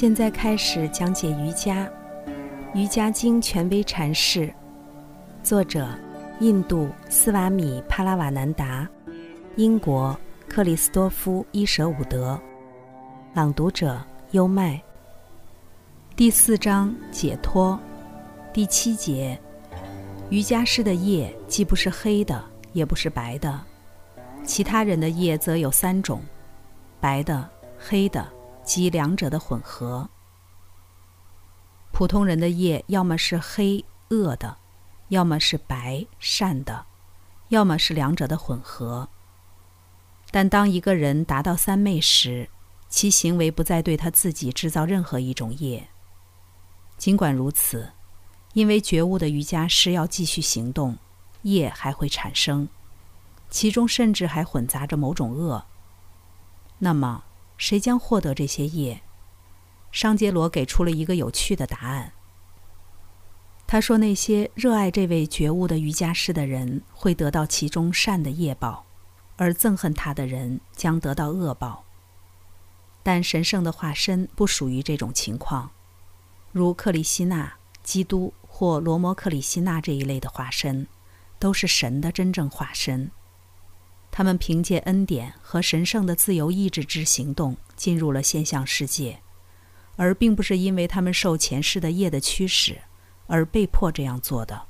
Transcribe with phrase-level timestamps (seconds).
[0.00, 1.86] 现在开始讲解瑜伽，
[2.72, 4.50] 《瑜伽经》权威阐释，
[5.42, 5.86] 作者：
[6.38, 8.88] 印度斯瓦米帕拉瓦南达，
[9.56, 10.18] 英国
[10.48, 12.40] 克里斯多夫伊舍伍德，
[13.34, 14.80] 朗读者：优麦。
[16.16, 17.78] 第四章解脱，
[18.54, 19.38] 第七节：
[20.30, 23.60] 瑜伽师的业既不是黑的，也不是白的，
[24.44, 26.22] 其他人的业则有三种：
[27.02, 27.46] 白的、
[27.78, 28.26] 黑的。
[28.64, 30.08] 即两者的混合。
[31.92, 34.58] 普通人的业要么是黑恶的，
[35.08, 36.86] 要么是白善的，
[37.48, 39.08] 要么是两者的混合。
[40.30, 42.48] 但当一个人达到三昧时，
[42.88, 45.88] 其行为不再对他自己制造任何一种业。
[46.96, 47.92] 尽管如此，
[48.52, 50.96] 因为觉悟的瑜伽师要继续行动，
[51.42, 52.68] 业还会产生，
[53.50, 55.66] 其中甚至还混杂着某种恶。
[56.78, 57.24] 那么。
[57.60, 59.02] 谁将获得这些业？
[59.92, 62.14] 商杰罗给出了一个有趣的答案。
[63.66, 68.86] 他说：“那些热爱这位觉悟的瑜伽师的人会得到其中善的业报，
[69.36, 71.84] 而憎恨他的人将得到恶报。
[73.02, 75.70] 但神圣的化身不属于这种情况，
[76.52, 80.86] 如克里希那、基督或罗摩克里希那这一类的化身，
[81.38, 83.10] 都是神的真正化身。”
[84.20, 89.18] 他们凭借恩典和神圣的自由意志之行动进入了现象世界，
[89.96, 92.82] 而并不是因为他们受前世的业的驱使
[93.28, 94.64] 而被迫这样做的。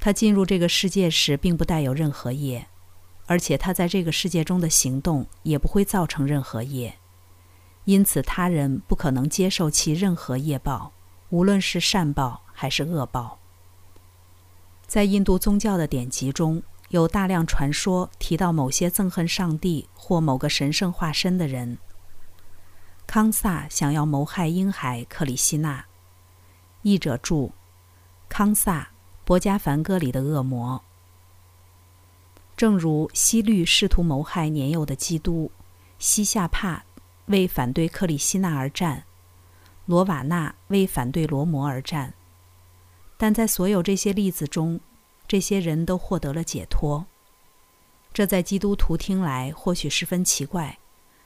[0.00, 2.66] 他进入这个世界时并不带有任何业，
[3.26, 6.98] 而且他在这个世界中的行动也不会造成任何业，
[7.84, 10.90] 因此他人不可能接受其任何业报，
[11.28, 13.38] 无论是善报还是恶报。
[14.88, 16.60] 在印度宗教的典籍中。
[16.92, 21.78] 有大量传说提到某些憎恨上帝或某个神圣化身的人。
[23.06, 25.86] 康萨想要谋害婴孩克里希纳。
[26.82, 27.52] 译者注：
[28.28, 28.82] 康萨
[29.24, 30.84] 《博加凡歌》里的恶魔。
[32.58, 35.50] 正如西律试图谋害年幼的基督，
[35.98, 36.84] 西夏帕
[37.26, 39.04] 为反对克里希纳而战，
[39.86, 42.12] 罗瓦纳为反对罗摩而战。
[43.16, 44.78] 但在所有这些例子中，
[45.32, 47.06] 这些人都获得了解脱，
[48.12, 50.78] 这在基督徒听来或许十分奇怪，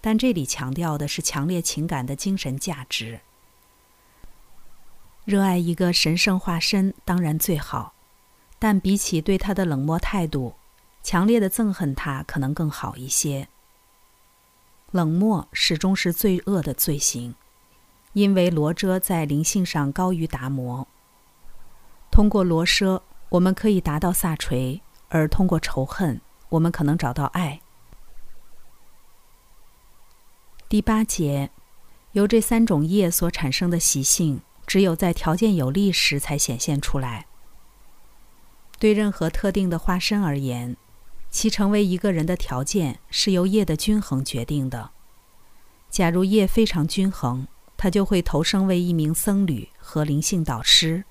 [0.00, 3.18] 但这里强调的是强烈情感的精神价值。
[5.24, 7.92] 热爱一个神圣化身当然最好，
[8.60, 10.54] 但比起对他的冷漠态度，
[11.02, 13.48] 强烈的憎恨他可能更好一些。
[14.92, 17.34] 冷漠始终是罪恶的罪行，
[18.12, 20.86] 因为罗遮在灵性上高于达摩。
[22.12, 23.00] 通过罗奢。
[23.30, 27.60] 我们可以达到萨垂，而通过仇恨，我们可能找到爱。
[30.68, 31.50] 第八节，
[32.12, 37.26] 由这三种业所产生的习性，只有在条件有利时才显现出来。
[38.78, 40.76] 对任何特定的化身而言，
[41.30, 44.90] 其成为一个人的条件是由业的均衡决定的。
[45.90, 47.46] 假如业非常均衡，
[47.76, 51.04] 他就会投生为一名僧侣和灵性导师。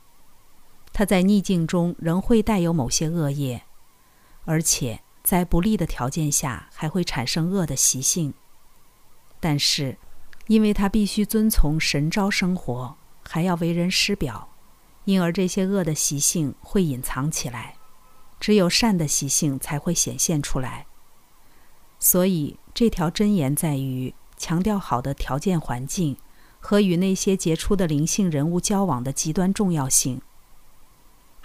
[0.97, 3.61] 他在逆境中仍会带有某些恶业，
[4.45, 8.33] 而且在不利的条件下还会产生恶的习性。
[9.39, 9.99] 但是，
[10.47, 12.97] 因为他必须遵从神招生活，
[13.29, 14.49] 还要为人师表，
[15.05, 17.75] 因而这些恶的习性会隐藏起来，
[18.39, 20.87] 只有善的习性才会显现出来。
[21.99, 26.17] 所以，这条真言在于强调好的条件环境
[26.59, 30.19] 和与那些杰出的灵性人物交往的极端重要性。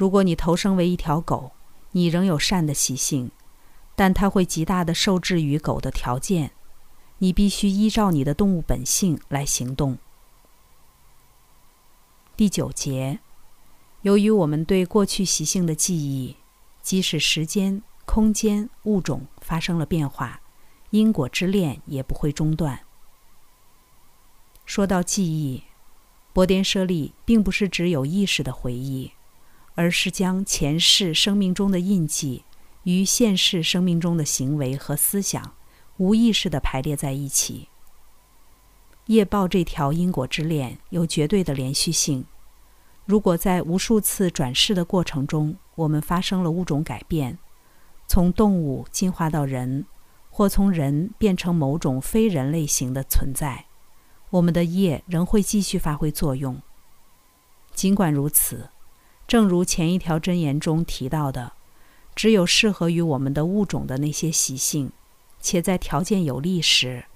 [0.03, 1.53] 如果你投生为一条狗，
[1.93, 3.31] 你仍有善的习性，
[3.95, 6.51] 但它会极大的受制于狗的条件。
[7.19, 9.99] 你必须依照你的动物本性来行动。
[12.37, 13.21] 第九节，
[14.01, 16.35] 由于我们对过去习性的记忆，
[16.81, 20.41] 即使时间、空间、物种发生了变化，
[20.91, 22.81] 因果之链也不会中断。
[24.67, 25.62] 说到记忆，
[26.32, 29.12] 波颠舍利并不是只有意识的回忆。
[29.75, 32.45] 而是将前世生命中的印记
[32.85, 35.55] 与现世生命中的行为和思想
[35.97, 37.69] 无意识地排列在一起。
[39.07, 42.25] 业报这条因果之链有绝对的连续性。
[43.05, 47.39] 如果在无数次转世的过程中，我们发生了物种改变，
[48.07, 49.87] 从动物进化到人，
[50.31, 53.67] 或从人变成某种非人类型的存在，
[54.31, 56.61] 我们的业仍会继续发挥作用。
[57.75, 58.69] 尽管如此。
[59.27, 61.53] 正如前一条箴言中提到的，
[62.15, 64.93] 只有适合于我们的物种的那些习性，
[65.41, 67.07] 且在条件有利时，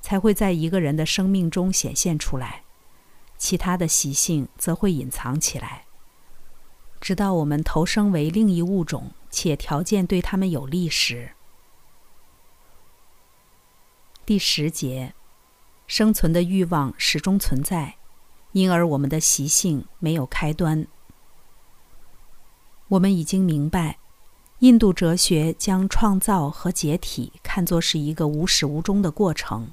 [0.00, 2.62] 才会在一个人的生命中显现出来，
[3.36, 5.84] 其他的习性则会隐藏起来，
[7.00, 11.32] 直到我们投生为另一物种，且条件对他们有利时。
[14.24, 15.12] 第十节，
[15.86, 17.96] 生存的欲望始终存在，
[18.52, 20.86] 因而我们的习性没有开端。
[22.88, 23.98] 我们已经明白。
[24.60, 29.70] 印度哲学将创造和解体看作是一个无始无终的过程。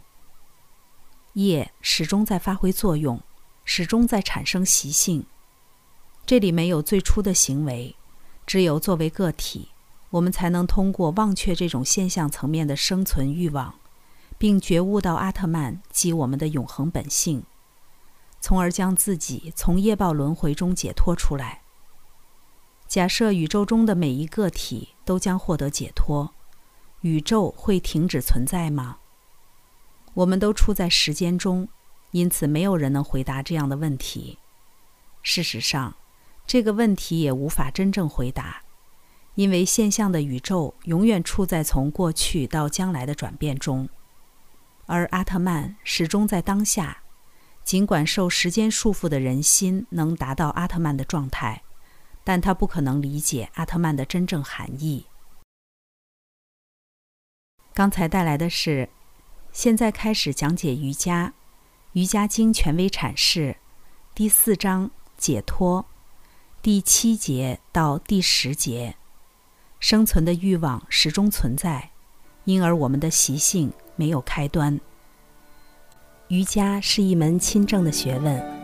[1.34, 3.22] 业始终在发挥作用，
[3.64, 5.26] 始终在产生习性。
[6.26, 7.96] 这里没有最初的行为，
[8.46, 9.70] 只有作为个体，
[10.12, 13.74] 我们才能通过忘却这种现象层面的生存欲望，
[14.38, 17.44] 并觉悟到阿特曼及我们的永恒本性，
[18.40, 21.63] 从而将自己从业报轮回中解脱出来。
[22.94, 26.32] 假设宇宙中的每一个体都将获得解脱，
[27.02, 28.98] 宇宙会停止存在吗？
[30.14, 31.68] 我们都处在时间中，
[32.12, 34.38] 因此没有人能回答这样的问题。
[35.24, 35.96] 事实上，
[36.46, 38.62] 这个问题也无法真正回答，
[39.34, 43.90] 因为现象的宇宙永远处在从过去到将来的转变中，
[44.86, 47.00] 而阿特曼始终在当下。
[47.64, 51.64] 尽管受时间束缚的人心能达到阿特曼的状态。
[52.24, 55.06] 但他不可能理解阿特曼的真正含义。
[57.74, 58.90] 刚才带来的是，
[59.52, 61.30] 现在开始讲解瑜伽，
[61.94, 63.58] 《瑜伽经》权威阐释，
[64.14, 65.86] 第四章解脱，
[66.62, 68.96] 第七节到第十节，
[69.80, 71.92] 生存的欲望始终存在，
[72.46, 74.80] 因而我们的习性没有开端。
[76.30, 78.63] 瑜伽是一门亲政的学问。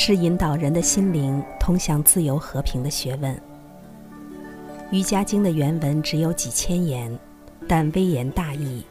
[0.00, 3.34] 是引导人的心灵通向自由和平的学问。
[4.92, 7.18] 《瑜伽经》的原文只有几千言，
[7.66, 8.84] 但微言大义。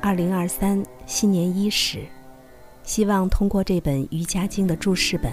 [0.00, 2.06] 二零二三新年伊始，
[2.84, 5.32] 希望通过这本《瑜伽经》的注释本，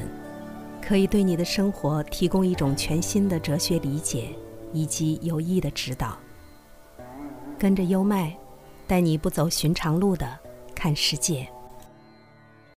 [0.81, 4.29] 可以对你的生活提供一种全新的哲学理解
[4.73, 6.17] 以及有益的指导。
[7.59, 8.35] 跟着优麦，
[8.87, 10.27] 带你不走寻常路的
[10.73, 11.47] 看世界。